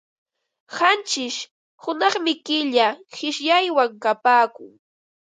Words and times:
Qanchish 0.75 1.39
hunaqmi 1.81 2.33
killa 2.45 2.87
qishyaywan 3.13 3.91
kapaakun. 4.03 4.71